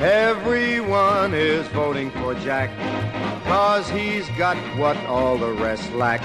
[0.00, 2.70] Everyone is voting for Jack,
[3.44, 6.22] cause he's got what all the rest lack.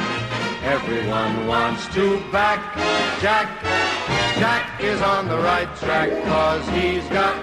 [0.63, 2.73] Everyone wants to back
[3.20, 3.61] Jack.
[4.39, 7.35] Jack is on the right track, cause he's got.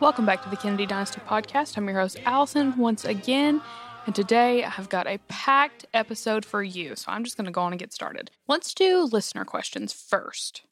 [0.00, 1.76] Welcome back to the Kennedy Dynasty Podcast.
[1.76, 3.60] I'm your host, Allison, once again.
[4.06, 6.96] And today I have got a packed episode for you.
[6.96, 8.30] So I'm just going to go on and get started.
[8.48, 10.62] Let's do listener questions first.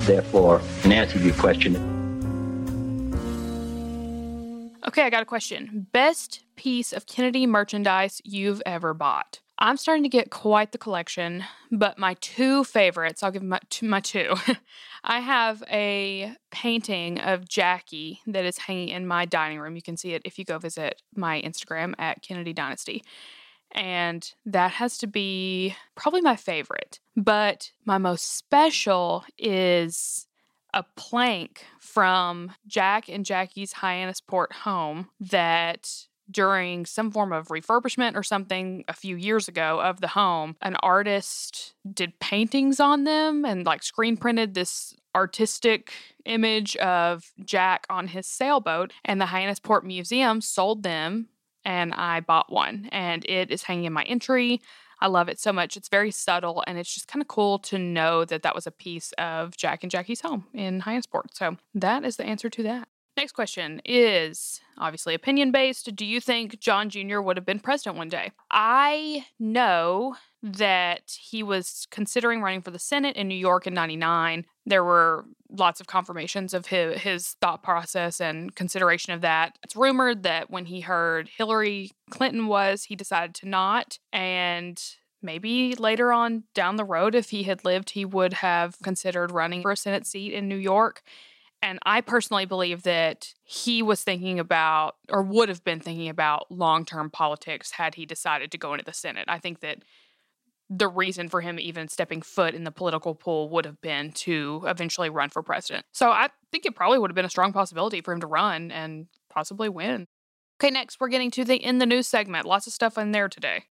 [0.00, 2.01] Therefore, in answer to your question,
[4.86, 5.86] Okay, I got a question.
[5.92, 9.40] Best piece of Kennedy merchandise you've ever bought?
[9.58, 14.00] I'm starting to get quite the collection, but my two favorites, I'll give my, my
[14.00, 14.34] two.
[15.04, 19.76] I have a painting of Jackie that is hanging in my dining room.
[19.76, 23.04] You can see it if you go visit my Instagram at Kennedy Dynasty.
[23.70, 26.98] And that has to be probably my favorite.
[27.16, 30.26] But my most special is
[30.74, 38.22] a plank from Jack and Jackie's Hyannisport home that during some form of refurbishment or
[38.22, 43.66] something a few years ago of the home, an artist did paintings on them and
[43.66, 45.92] like screen printed this artistic
[46.24, 48.92] image of Jack on his sailboat.
[49.04, 51.28] And the Hyannisport Museum sold them,
[51.64, 52.88] and I bought one.
[52.92, 54.60] And it is hanging in my entry.
[55.02, 55.76] I love it so much.
[55.76, 58.70] It's very subtle and it's just kind of cool to know that that was a
[58.70, 61.34] piece of Jack and Jackie's home in Hyannisport.
[61.34, 62.86] So that is the answer to that.
[63.16, 65.94] Next question is obviously opinion based.
[65.96, 67.20] Do you think John Jr.
[67.20, 68.30] would have been president one day?
[68.52, 74.44] I know that he was considering running for the Senate in New York in 99.
[74.66, 79.56] There were lots of confirmations of his, his thought process and consideration of that.
[79.62, 83.98] It's rumored that when he heard Hillary Clinton was, he decided to not.
[84.12, 84.82] And
[85.22, 89.62] maybe later on down the road, if he had lived, he would have considered running
[89.62, 91.02] for a Senate seat in New York.
[91.64, 96.50] And I personally believe that he was thinking about, or would have been thinking about,
[96.50, 99.26] long term politics had he decided to go into the Senate.
[99.28, 99.84] I think that
[100.76, 104.62] the reason for him even stepping foot in the political pool would have been to
[104.66, 105.84] eventually run for president.
[105.92, 108.70] So I think it probably would have been a strong possibility for him to run
[108.70, 110.06] and possibly win.
[110.60, 112.46] Okay, next we're getting to the in the news segment.
[112.46, 113.64] Lots of stuff in there today.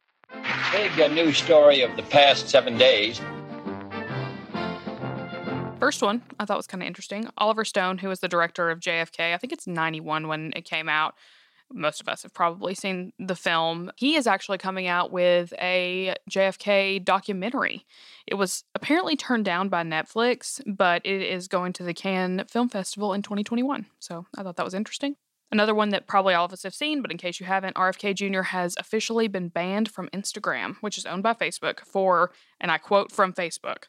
[0.72, 3.20] big uh, news story of the past seven days.
[5.78, 7.28] First one I thought was kind of interesting.
[7.38, 10.88] Oliver Stone, who was the director of JFK, I think it's 91 when it came
[10.88, 11.14] out,
[11.72, 13.90] most of us have probably seen the film.
[13.96, 17.86] He is actually coming out with a JFK documentary.
[18.26, 22.68] It was apparently turned down by Netflix, but it is going to the Cannes Film
[22.68, 23.86] Festival in 2021.
[23.98, 25.16] So I thought that was interesting.
[25.52, 28.14] Another one that probably all of us have seen, but in case you haven't, RFK
[28.14, 28.42] Jr.
[28.42, 33.10] has officially been banned from Instagram, which is owned by Facebook, for, and I quote
[33.10, 33.84] from Facebook,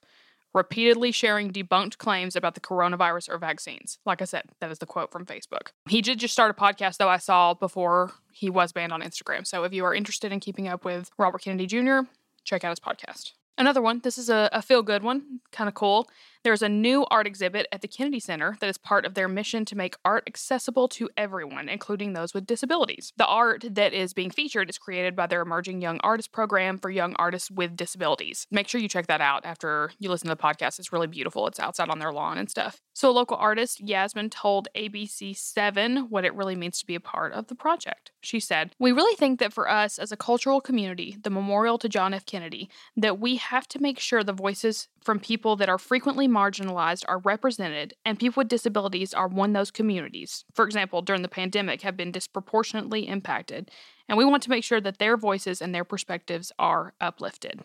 [0.54, 4.00] repeatedly sharing debunked claims about the coronavirus or vaccines.
[4.06, 5.70] Like I said, that is the quote from Facebook.
[5.88, 9.46] He did just start a podcast, though, I saw before he was banned on Instagram.
[9.48, 12.08] So if you are interested in keeping up with Robert Kennedy Jr.,
[12.44, 13.32] check out his podcast.
[13.58, 16.10] Another one, this is a, a feel good one, kind of cool.
[16.44, 19.64] There's a new art exhibit at the Kennedy Center that is part of their mission
[19.66, 23.14] to make art accessible to everyone, including those with disabilities.
[23.16, 26.90] The art that is being featured is created by their Emerging Young Artist program for
[26.90, 28.48] young artists with disabilities.
[28.50, 30.80] Make sure you check that out after you listen to the podcast.
[30.80, 31.46] It's really beautiful.
[31.46, 32.82] It's outside on their lawn and stuff.
[32.94, 37.34] So, a local artist, Yasmin, told ABC7 what it really means to be a part
[37.34, 38.12] of the project.
[38.22, 41.90] She said, We really think that for us as a cultural community, the memorial to
[41.90, 42.26] John F.
[42.26, 47.04] Kennedy, that we have to make sure the voices from people that are frequently marginalized
[47.08, 51.28] are represented, and people with disabilities are one of those communities, for example, during the
[51.28, 53.70] pandemic, have been disproportionately impacted.
[54.10, 57.62] And we want to make sure that their voices and their perspectives are uplifted.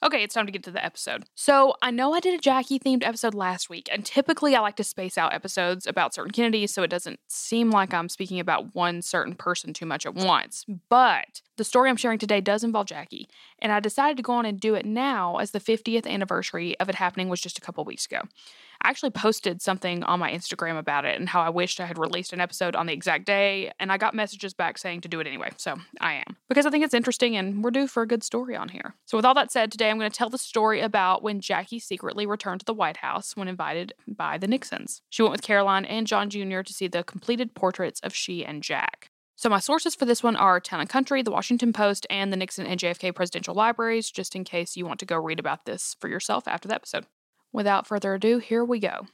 [0.00, 1.24] Okay, it's time to get to the episode.
[1.34, 4.76] So, I know I did a Jackie themed episode last week, and typically I like
[4.76, 8.76] to space out episodes about certain Kennedys so it doesn't seem like I'm speaking about
[8.76, 10.64] one certain person too much at once.
[10.88, 13.28] But the story I'm sharing today does involve Jackie,
[13.58, 16.88] and I decided to go on and do it now as the 50th anniversary of
[16.88, 18.22] it happening was just a couple weeks ago.
[18.82, 21.98] I actually posted something on my Instagram about it and how I wished I had
[21.98, 25.20] released an episode on the exact day, and I got messages back saying to do
[25.20, 25.50] it anyway.
[25.56, 28.56] So I am because I think it's interesting and we're due for a good story
[28.56, 28.94] on here.
[29.06, 31.78] So, with all that said, today I'm going to tell the story about when Jackie
[31.78, 35.02] secretly returned to the White House when invited by the Nixons.
[35.10, 36.60] She went with Caroline and John Jr.
[36.60, 39.10] to see the completed portraits of she and Jack.
[39.38, 42.36] So, my sources for this one are Town and Country, The Washington Post, and the
[42.36, 45.96] Nixon and JFK presidential libraries, just in case you want to go read about this
[46.00, 47.06] for yourself after the episode.
[47.52, 49.06] Without further ado, here we go.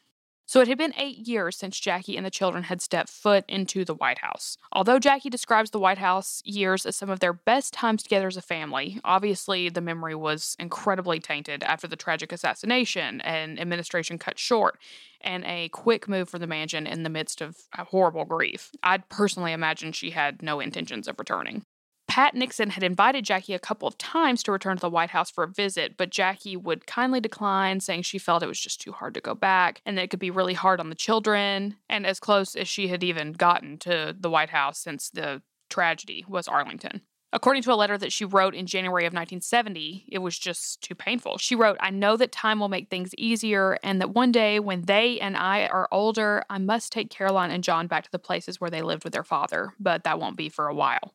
[0.47, 3.83] So it had been eight years since Jackie and the children had stepped foot into
[3.83, 4.59] the White House.
[4.73, 8.37] Although Jackie describes the White House years as some of their best times together as
[8.37, 14.39] a family, obviously the memory was incredibly tainted after the tragic assassination, and administration cut
[14.39, 14.79] short,
[15.23, 18.71] and a quick move for the mansion in the midst of horrible grief.
[18.83, 21.65] I'd personally imagine she had no intentions of returning.
[22.15, 25.33] Pat Nixon had invited Jackie a couple of times to return to the White House
[25.33, 28.93] for a visit, but Jackie would kindly decline, saying she felt it was just too
[28.93, 31.75] hard to go back and that it could be really hard on the children.
[31.89, 36.25] And as close as she had even gotten to the White House since the tragedy
[36.29, 37.01] was Arlington.
[37.33, 40.95] According to a letter that she wrote in January of 1970, it was just too
[40.95, 41.39] painful.
[41.39, 44.83] She wrote, I know that time will make things easier, and that one day when
[44.83, 48.61] they and I are older, I must take Caroline and John back to the places
[48.61, 51.13] where they lived with their father, but that won't be for a while.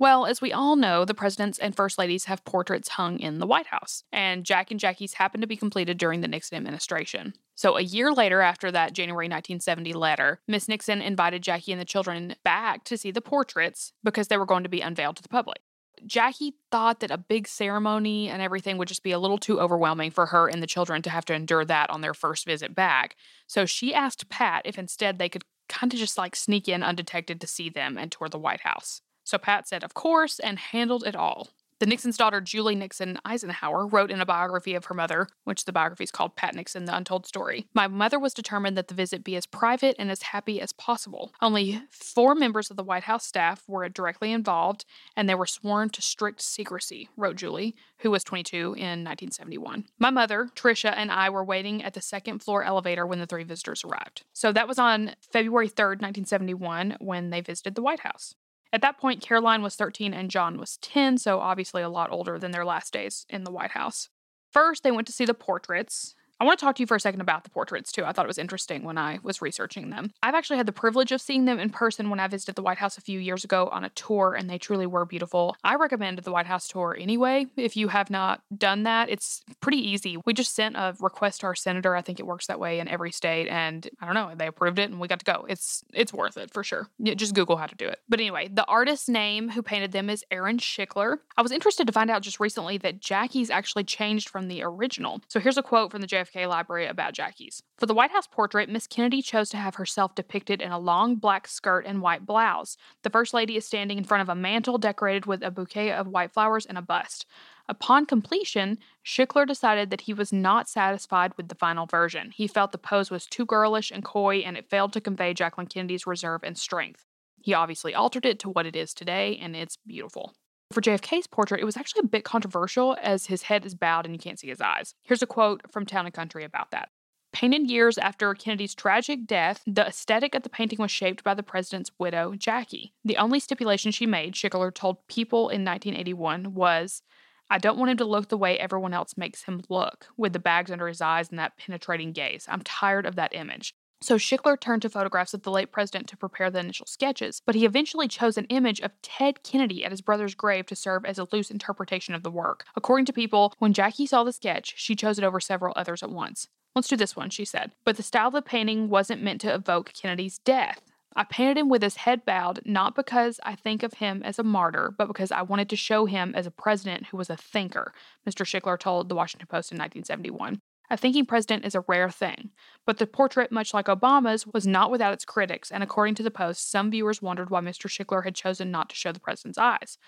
[0.00, 3.46] Well, as we all know, the presidents and first ladies have portraits hung in the
[3.46, 7.34] White House, and Jack and Jackie's happened to be completed during the Nixon administration.
[7.54, 11.84] So, a year later, after that January 1970 letter, Miss Nixon invited Jackie and the
[11.84, 15.28] children back to see the portraits because they were going to be unveiled to the
[15.28, 15.58] public.
[16.06, 20.10] Jackie thought that a big ceremony and everything would just be a little too overwhelming
[20.10, 23.16] for her and the children to have to endure that on their first visit back.
[23.46, 27.38] So she asked Pat if instead they could kind of just like sneak in undetected
[27.42, 29.02] to see them and tour the White House.
[29.30, 31.50] So Pat said, of course, and handled it all.
[31.78, 35.72] The Nixon's daughter, Julie Nixon Eisenhower, wrote in a biography of her mother, which the
[35.72, 37.68] biography is called Pat Nixon, The Untold Story.
[37.72, 41.32] My mother was determined that the visit be as private and as happy as possible.
[41.40, 44.84] Only four members of the White House staff were directly involved,
[45.14, 49.84] and they were sworn to strict secrecy, wrote Julie, who was 22 in 1971.
[49.96, 53.44] My mother, Tricia, and I were waiting at the second floor elevator when the three
[53.44, 54.24] visitors arrived.
[54.32, 58.34] So that was on February 3rd, 1971, when they visited the White House.
[58.72, 62.38] At that point, Caroline was 13 and John was 10, so obviously a lot older
[62.38, 64.08] than their last days in the White House.
[64.52, 67.00] First, they went to see the portraits, I want to talk to you for a
[67.00, 68.02] second about the portraits too.
[68.02, 70.10] I thought it was interesting when I was researching them.
[70.22, 72.78] I've actually had the privilege of seeing them in person when I visited the White
[72.78, 75.54] House a few years ago on a tour, and they truly were beautiful.
[75.62, 77.44] I recommend the White House tour anyway.
[77.58, 80.16] If you have not done that, it's pretty easy.
[80.24, 81.94] We just sent a request to our senator.
[81.94, 84.78] I think it works that way in every state, and I don't know, they approved
[84.78, 85.44] it, and we got to go.
[85.46, 86.88] It's it's worth it for sure.
[87.02, 87.98] Just Google how to do it.
[88.08, 91.18] But anyway, the artist's name who painted them is Aaron Shikler.
[91.36, 95.20] I was interested to find out just recently that Jackie's actually changed from the original.
[95.28, 97.62] So here's a quote from the JFK Library about Jackie's.
[97.78, 101.16] For the White House portrait, Miss Kennedy chose to have herself depicted in a long
[101.16, 102.76] black skirt and white blouse.
[103.02, 106.08] The First Lady is standing in front of a mantel decorated with a bouquet of
[106.08, 107.26] white flowers and a bust.
[107.68, 112.32] Upon completion, Shikler decided that he was not satisfied with the final version.
[112.32, 115.68] He felt the pose was too girlish and coy and it failed to convey Jacqueline
[115.68, 117.06] Kennedy's reserve and strength.
[117.42, 120.34] He obviously altered it to what it is today, and it's beautiful.
[120.72, 124.14] For JFK's portrait, it was actually a bit controversial as his head is bowed and
[124.14, 124.94] you can't see his eyes.
[125.02, 126.90] Here's a quote from Town and Country about that.
[127.32, 131.42] Painted years after Kennedy's tragic death, the aesthetic of the painting was shaped by the
[131.42, 132.92] president's widow, Jackie.
[133.04, 137.02] The only stipulation she made, Shikler told People in 1981, was
[137.48, 140.38] I don't want him to look the way everyone else makes him look, with the
[140.38, 142.46] bags under his eyes and that penetrating gaze.
[142.48, 143.74] I'm tired of that image.
[144.02, 147.54] So Shikler turned to photographs of the late president to prepare the initial sketches, but
[147.54, 151.18] he eventually chose an image of Ted Kennedy at his brother's grave to serve as
[151.18, 152.64] a loose interpretation of the work.
[152.74, 156.10] According to people, when Jackie saw the sketch, she chose it over several others at
[156.10, 156.48] once.
[156.74, 157.72] Let's do this one, she said.
[157.84, 160.80] But the style of the painting wasn't meant to evoke Kennedy's death.
[161.14, 164.44] I painted him with his head bowed, not because I think of him as a
[164.44, 167.92] martyr, but because I wanted to show him as a president who was a thinker,
[168.26, 168.46] Mr.
[168.46, 170.62] Shikler told the Washington Post in 1971.
[170.92, 172.50] A thinking president is a rare thing,
[172.84, 176.32] but the portrait, much like Obama's, was not without its critics, and according to the
[176.32, 177.88] Post, some viewers wondered why Mr.
[177.88, 179.98] Shikler had chosen not to show the president's eyes.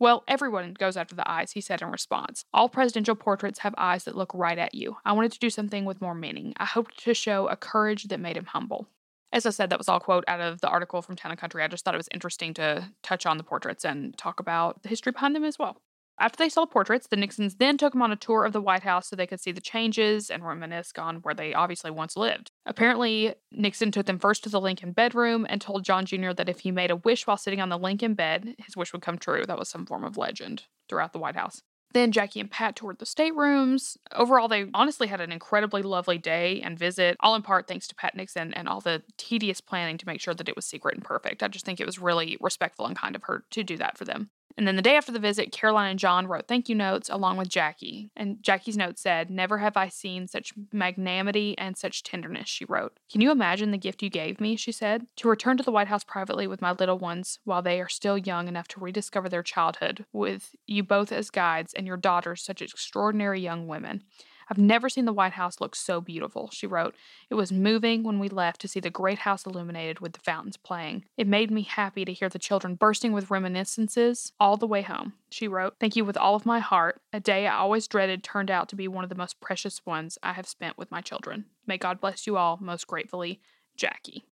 [0.00, 2.44] Well, everyone goes after the eyes, he said in response.
[2.52, 4.96] All presidential portraits have eyes that look right at you.
[5.04, 6.52] I wanted to do something with more meaning.
[6.56, 8.88] I hoped to show a courage that made him humble.
[9.32, 11.62] As I said, that was all quote out of the article from Town and Country.
[11.62, 14.88] I just thought it was interesting to touch on the portraits and talk about the
[14.88, 15.80] history behind them as well.
[16.18, 18.82] After they saw portraits, the Nixons then took them on a tour of the White
[18.84, 22.50] House so they could see the changes and reminisce on where they obviously once lived.
[22.66, 26.32] Apparently, Nixon took them first to the Lincoln bedroom and told John Jr.
[26.32, 29.02] that if he made a wish while sitting on the Lincoln bed, his wish would
[29.02, 29.44] come true.
[29.44, 31.62] That was some form of legend throughout the White House.
[31.94, 33.96] Then Jackie and Pat toured the staterooms.
[34.12, 37.94] Overall, they honestly had an incredibly lovely day and visit, all in part thanks to
[37.94, 41.04] Pat Nixon and all the tedious planning to make sure that it was secret and
[41.04, 41.42] perfect.
[41.42, 44.04] I just think it was really respectful and kind of her to do that for
[44.04, 44.30] them.
[44.56, 47.36] And then the day after the visit, Caroline and John wrote thank you notes along
[47.36, 48.10] with Jackie.
[48.16, 52.98] And Jackie's note said, Never have I seen such magnanimity and such tenderness, she wrote.
[53.10, 54.56] Can you imagine the gift you gave me?
[54.56, 55.06] She said.
[55.16, 58.18] To return to the White House privately with my little ones while they are still
[58.18, 62.62] young enough to rediscover their childhood, with you both as guides and your daughters such
[62.62, 64.02] extraordinary young women.
[64.50, 66.94] I've never seen the White House look so beautiful, she wrote.
[67.30, 70.56] It was moving when we left to see the great house illuminated with the fountains
[70.56, 71.04] playing.
[71.16, 75.14] It made me happy to hear the children bursting with reminiscences all the way home.
[75.30, 77.00] She wrote, Thank you with all of my heart.
[77.12, 80.18] A day I always dreaded turned out to be one of the most precious ones
[80.22, 81.46] I have spent with my children.
[81.66, 82.58] May God bless you all.
[82.60, 83.40] Most gratefully,
[83.76, 84.24] Jackie.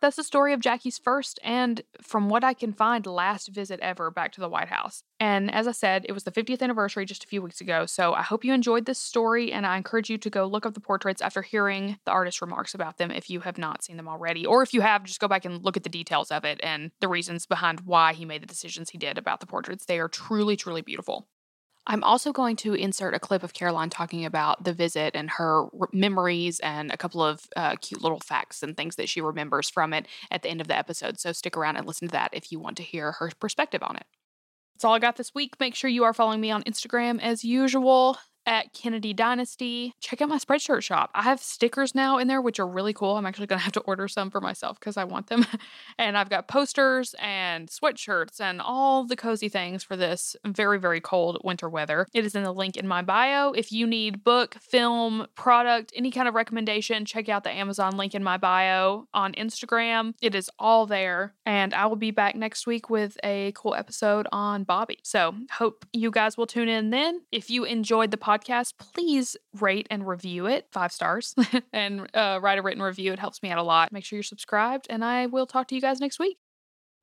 [0.00, 4.10] That's the story of Jackie's first and, from what I can find, last visit ever
[4.10, 5.02] back to the White House.
[5.18, 7.84] And as I said, it was the 50th anniversary just a few weeks ago.
[7.84, 10.72] So I hope you enjoyed this story, and I encourage you to go look up
[10.72, 14.08] the portraits after hearing the artist's remarks about them if you have not seen them
[14.08, 14.46] already.
[14.46, 16.92] Or if you have, just go back and look at the details of it and
[17.00, 19.84] the reasons behind why he made the decisions he did about the portraits.
[19.84, 21.28] They are truly, truly beautiful.
[21.90, 25.64] I'm also going to insert a clip of Caroline talking about the visit and her
[25.92, 29.92] memories and a couple of uh, cute little facts and things that she remembers from
[29.92, 31.18] it at the end of the episode.
[31.18, 33.96] So stick around and listen to that if you want to hear her perspective on
[33.96, 34.04] it.
[34.76, 35.58] That's all I got this week.
[35.58, 39.94] Make sure you are following me on Instagram as usual at Kennedy Dynasty.
[40.00, 41.10] Check out my Spreadshirt shop.
[41.14, 43.16] I have stickers now in there, which are really cool.
[43.16, 45.46] I'm actually going to have to order some for myself because I want them.
[45.98, 51.00] and I've got posters and sweatshirts and all the cozy things for this very, very
[51.00, 52.06] cold winter weather.
[52.12, 53.52] It is in the link in my bio.
[53.52, 58.14] If you need book, film, product, any kind of recommendation, check out the Amazon link
[58.14, 60.14] in my bio on Instagram.
[60.22, 61.34] It is all there.
[61.44, 64.98] And I will be back next week with a cool episode on Bobby.
[65.02, 67.20] So hope you guys will tune in then.
[67.30, 71.34] If you enjoyed the podcast, podcast, please rate and review it five stars
[71.72, 73.12] and uh, write a written review.
[73.12, 73.92] It helps me out a lot.
[73.92, 76.38] Make sure you're subscribed, and I will talk to you guys next week.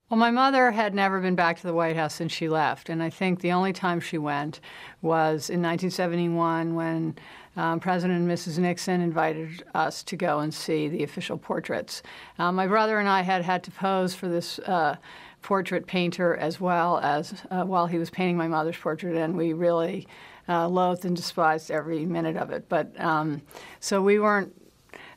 [0.10, 3.04] Well, my mother had never been back to the White House since she left, and
[3.04, 4.62] I think the only time she went
[5.02, 7.16] was in 1971 when
[7.58, 8.58] um, President and Mrs.
[8.58, 12.04] Nixon invited us to go and see the official portraits.
[12.40, 14.96] Um, my brother and I had had to pose for this uh,
[15.42, 19.52] portrait painter as well as uh, while he was painting my mother's portrait, and we
[19.52, 20.08] really
[20.50, 22.68] uh, loathed and despised every minute of it.
[22.70, 23.42] But um,
[23.80, 24.54] so we weren't.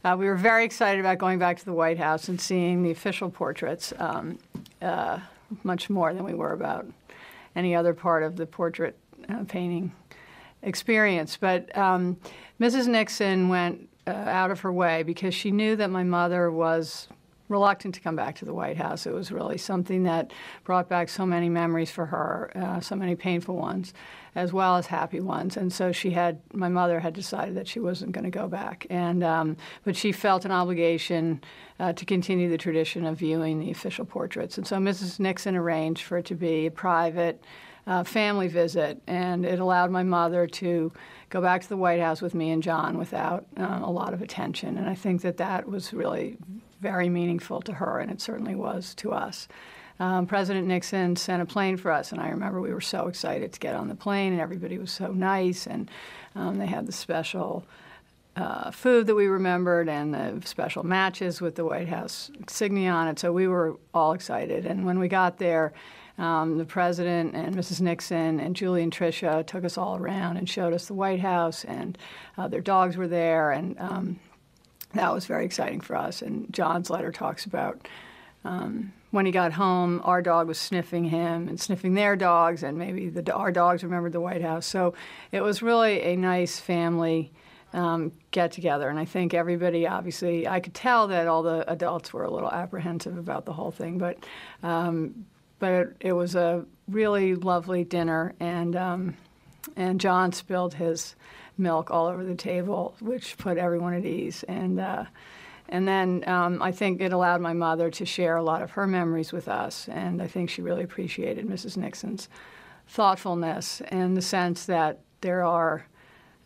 [0.03, 2.91] Uh, we were very excited about going back to the White House and seeing the
[2.91, 4.39] official portraits, um,
[4.81, 5.19] uh,
[5.63, 6.87] much more than we were about
[7.55, 8.97] any other part of the portrait
[9.29, 9.93] uh, painting
[10.63, 11.37] experience.
[11.37, 12.17] But um,
[12.59, 12.87] Mrs.
[12.87, 17.09] Nixon went uh, out of her way because she knew that my mother was
[17.51, 19.07] reluctant to come back to the White House.
[19.07, 20.33] It was really something that
[20.65, 23.93] brought back so many memories for her, uh, so many painful ones,
[24.35, 25.57] as well as happy ones.
[25.57, 28.87] And so she had, my mother had decided that she wasn't going to go back.
[28.89, 31.43] And um, but she felt an obligation
[31.81, 34.57] uh, to continue the tradition of viewing the official portraits.
[34.57, 35.19] And so Mrs.
[35.19, 37.43] Nixon arranged for it to be a private.
[37.87, 40.93] Uh, family visit, and it allowed my mother to
[41.31, 44.21] go back to the White House with me and John without uh, a lot of
[44.21, 44.77] attention.
[44.77, 46.37] And I think that that was really
[46.81, 49.49] very meaningful to her, and it certainly was to us.
[50.01, 53.53] Um, President Nixon sent a plane for us, and I remember we were so excited
[53.53, 55.91] to get on the plane, and everybody was so nice, and
[56.35, 57.65] um, they had the special
[58.35, 63.09] uh, food that we remembered and the special matches with the White House insignia on
[63.09, 63.19] it.
[63.19, 65.73] So we were all excited, and when we got there.
[66.19, 67.81] Um, the president and Mrs.
[67.81, 71.65] Nixon and Julie and Tricia took us all around and showed us the White House,
[71.65, 71.97] and
[72.37, 74.21] uh, their dogs were there, and um,
[74.95, 76.23] that was very exciting for us.
[76.23, 77.87] And John's letter talks about
[78.45, 82.79] um, when he got home, our dog was sniffing him and sniffing their dogs, and
[82.79, 84.67] maybe the, our dogs remembered the White House.
[84.67, 84.95] So
[85.33, 87.33] it was really a nice family
[87.73, 88.89] um, get together.
[88.89, 92.51] And I think everybody, obviously, I could tell that all the adults were a little
[92.51, 94.19] apprehensive about the whole thing, but
[94.63, 95.27] um,
[95.59, 99.17] but it, it, was a really lovely dinner, and um,
[99.77, 101.15] and John spilled his
[101.59, 104.45] milk all over the table, which put everyone at ease.
[104.45, 105.05] And uh,
[105.69, 108.87] and then um, I think it allowed my mother to share a lot of her
[108.87, 111.77] memories with us, and I think she really appreciated Mrs.
[111.77, 112.29] Nixon's
[112.89, 115.87] thoughtfulness and the sense that there are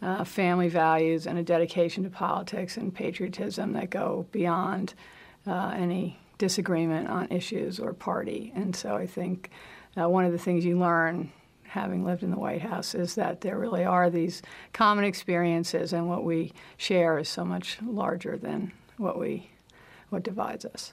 [0.03, 4.93] uh, family values and a dedication to politics and patriotism that go beyond
[5.47, 8.53] uh, any disagreement on issues or party.
[8.55, 9.51] And so I think
[9.99, 11.33] uh, one of the things you learn
[11.75, 16.09] having lived in the White House, is that there really are these common experiences, and
[16.09, 19.51] what we share is so much larger than what we
[20.09, 20.93] what divides us.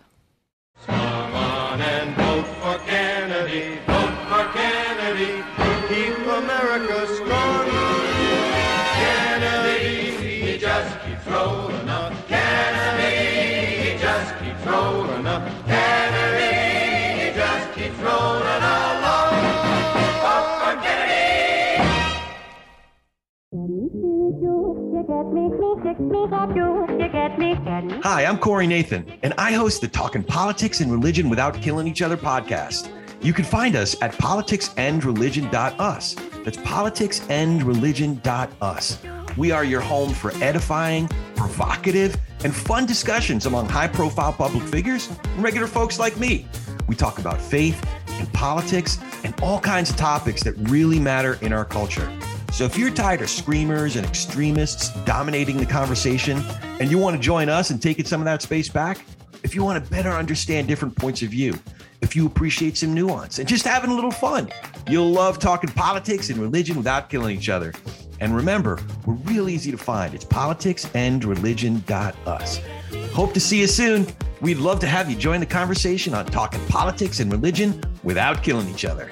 [0.87, 5.43] Come on and vote for Kennedy, vote for Kennedy,
[5.87, 7.05] keep America
[28.03, 32.01] Hi, I'm Corey Nathan, and I host the Talking Politics and Religion Without Killing Each
[32.01, 32.89] Other podcast.
[33.23, 36.15] You can find us at politicsandreligion.us.
[36.43, 38.97] That's politicsandreligion.us.
[39.37, 45.07] We are your home for edifying, provocative, and fun discussions among high profile public figures
[45.07, 46.47] and regular folks like me.
[46.87, 47.81] We talk about faith
[48.19, 52.11] and politics and all kinds of topics that really matter in our culture.
[52.51, 56.43] So if you're tired of screamers and extremists dominating the conversation
[56.81, 59.05] and you want to join us and take some of that space back,
[59.41, 61.57] if you want to better understand different points of view,
[62.01, 64.49] if you appreciate some nuance and just having a little fun,
[64.89, 67.73] you'll love talking politics and religion without killing each other.
[68.19, 70.13] And remember, we're real easy to find.
[70.13, 72.59] It's politicsandreligion.us.
[73.13, 74.05] Hope to see you soon.
[74.41, 78.67] We'd love to have you join the conversation on talking politics and religion without killing
[78.67, 79.09] each other.